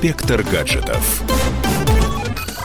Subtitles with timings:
[0.00, 1.24] Инспектор гаджетов.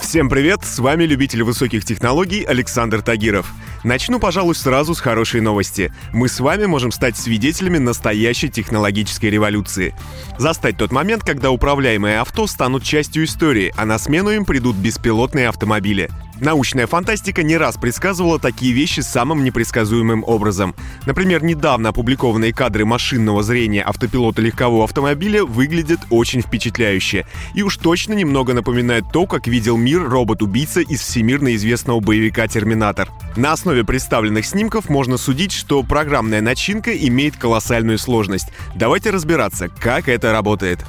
[0.00, 3.48] Всем привет, с вами любитель высоких технологий Александр Тагиров.
[3.84, 5.92] Начну, пожалуй, сразу с хорошей новости.
[6.12, 9.94] Мы с вами можем стать свидетелями настоящей технологической революции.
[10.38, 15.50] Застать тот момент, когда управляемые авто станут частью истории, а на смену им придут беспилотные
[15.50, 16.10] автомобили.
[16.40, 20.74] Научная фантастика не раз предсказывала такие вещи самым непредсказуемым образом.
[21.04, 27.26] Например, недавно опубликованные кадры машинного зрения автопилота легкового автомобиля выглядят очень впечатляюще.
[27.54, 33.10] И уж точно немного напоминают то, как видел мир робот-убийца из всемирно известного боевика «Терминатор».
[33.36, 38.48] На основе представленных снимков можно судить, что программная начинка имеет колоссальную сложность.
[38.74, 40.80] Давайте разбираться, как это работает.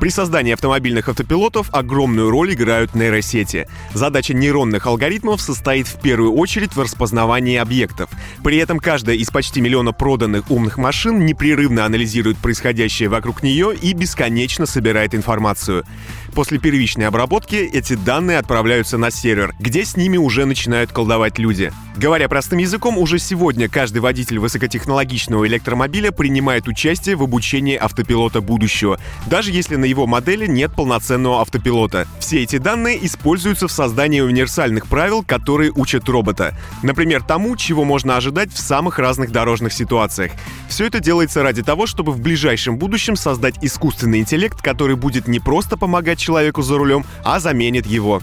[0.00, 3.66] При создании автомобильных автопилотов огромную роль играют нейросети.
[3.94, 8.08] Задача нейронных алгоритмов состоит в первую очередь в распознавании объектов.
[8.44, 13.92] При этом каждая из почти миллиона проданных умных машин непрерывно анализирует происходящее вокруг нее и
[13.92, 15.84] бесконечно собирает информацию.
[16.32, 21.72] После первичной обработки эти данные отправляются на сервер, где с ними уже начинают колдовать люди.
[21.96, 29.00] Говоря простым языком, уже сегодня каждый водитель высокотехнологичного электромобиля принимает участие в обучении автопилота будущего,
[29.26, 32.06] даже если на его модели нет полноценного автопилота.
[32.20, 36.56] Все эти данные используются в создании универсальных правил, которые учат робота.
[36.82, 40.32] Например, тому, чего можно ожидать в самых разных дорожных ситуациях.
[40.68, 45.40] Все это делается ради того, чтобы в ближайшем будущем создать искусственный интеллект, который будет не
[45.40, 48.22] просто помогать человеку за рулем, а заменит его.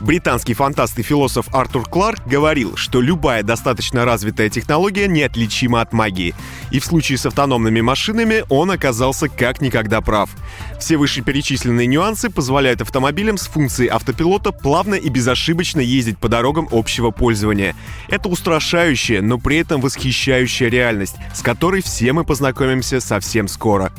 [0.00, 6.34] Британский фантаст и философ Артур Кларк говорил, что любая достаточно развитая технология неотличима от магии.
[6.70, 10.30] И в случае с автономными машинами он оказался как никогда прав.
[10.78, 17.10] Все вышеперечисленные нюансы позволяют автомобилям с функцией автопилота плавно и безошибочно ездить по дорогам общего
[17.10, 17.76] пользования.
[18.08, 23.92] Это устрашающая, но при этом восхищающая реальность, с которой все мы познакомимся совсем скоро.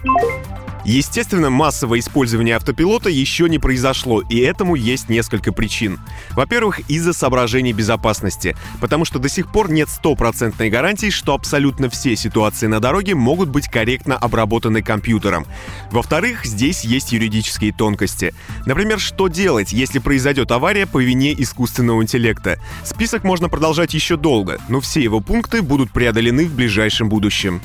[0.83, 5.99] Естественно, массовое использование автопилота еще не произошло, и этому есть несколько причин.
[6.31, 12.15] Во-первых, из-за соображений безопасности, потому что до сих пор нет стопроцентной гарантии, что абсолютно все
[12.15, 15.45] ситуации на дороге могут быть корректно обработаны компьютером.
[15.91, 18.33] Во-вторых, здесь есть юридические тонкости.
[18.65, 22.59] Например, что делать, если произойдет авария по вине искусственного интеллекта?
[22.83, 27.61] Список можно продолжать еще долго, но все его пункты будут преодолены в ближайшем будущем.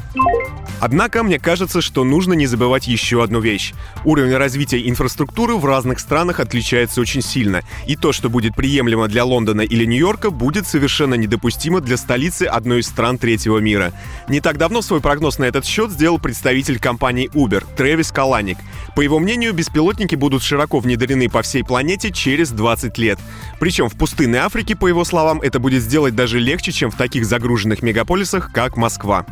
[0.81, 3.73] Однако мне кажется, что нужно не забывать еще одну вещь.
[4.05, 9.25] Уровень развития инфраструктуры в разных странах отличается очень сильно, и то, что будет приемлемо для
[9.25, 13.93] Лондона или Нью-Йорка, будет совершенно недопустимо для столицы одной из стран третьего мира.
[14.29, 18.59] Не так давно свой прогноз на этот счет сделал представитель компании Uber, Трэвис Каланик.
[18.95, 23.19] По его мнению, беспилотники будут широко внедрены по всей планете через 20 лет.
[23.61, 27.25] Причем в пустынной Африке, по его словам, это будет сделать даже легче, чем в таких
[27.25, 29.25] загруженных мегаполисах, как Москва.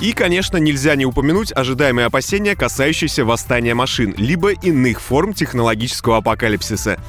[0.00, 7.00] И, конечно, нельзя не упомянуть ожидаемые опасения, касающиеся восстания машин, либо иных форм технологического апокалипсиса.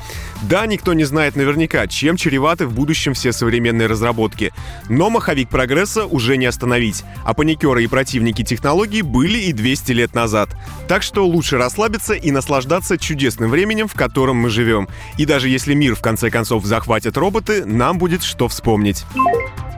[0.41, 4.51] Да, никто не знает наверняка, чем чреваты в будущем все современные разработки.
[4.89, 10.16] Но маховик прогресса уже не остановить, а паникеры и противники технологий были и 200 лет
[10.16, 10.49] назад.
[10.87, 14.87] Так что лучше расслабиться и наслаждаться чудесным временем, в котором мы живем.
[15.19, 19.05] И даже если мир в конце концов захватят роботы, нам будет что вспомнить.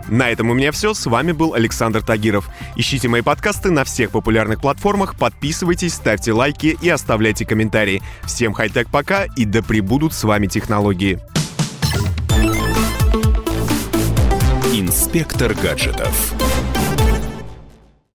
[0.09, 0.93] На этом у меня все.
[0.93, 2.49] С вами был Александр Тагиров.
[2.75, 8.01] Ищите мои подкасты на всех популярных платформах, подписывайтесь, ставьте лайки и оставляйте комментарии.
[8.23, 11.19] Всем хай-тек пока и да пребудут с вами технологии.
[14.73, 16.33] Инспектор гаджетов.